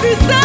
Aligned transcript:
puissant. 0.00 0.39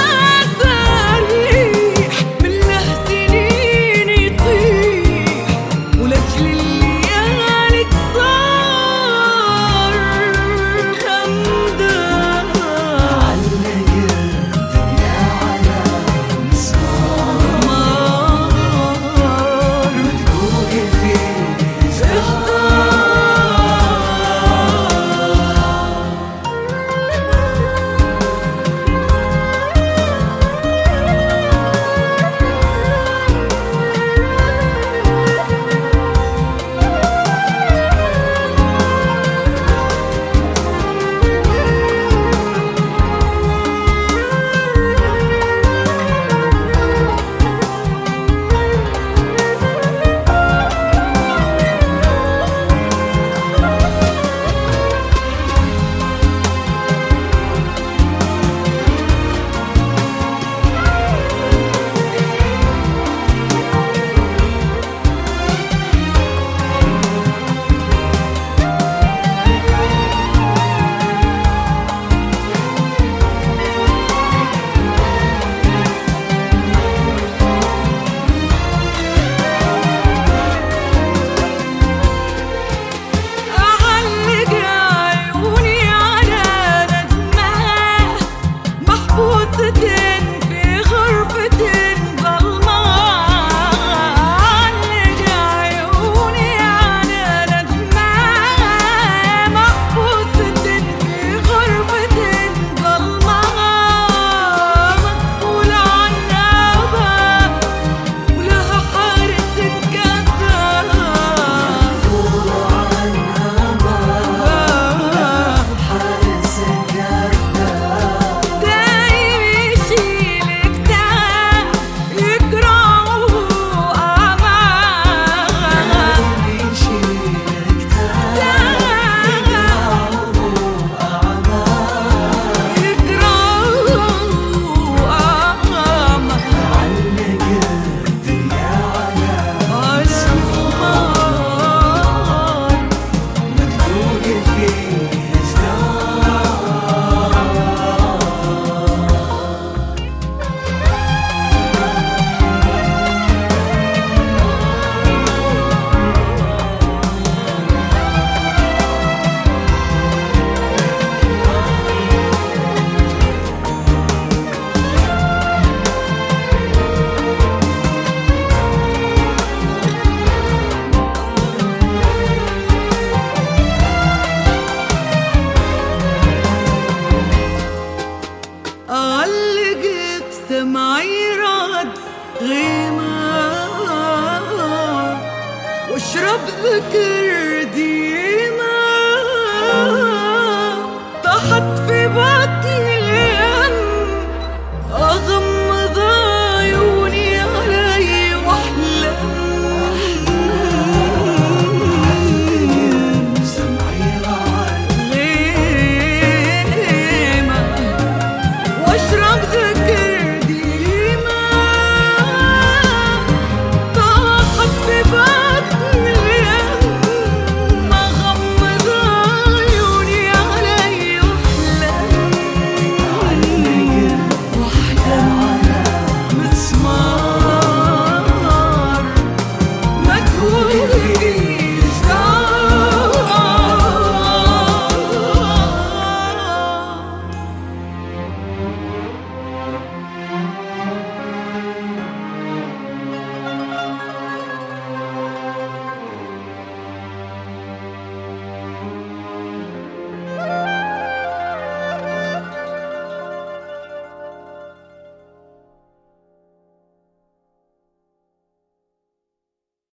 غيمة 186.34 186.34
واشرب 186.34 186.40
ذكر 186.64 187.62
دي 187.74 188.23